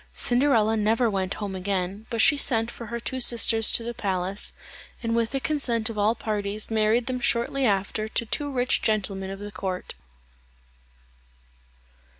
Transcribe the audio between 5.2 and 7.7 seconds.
the consent of all parties married them shortly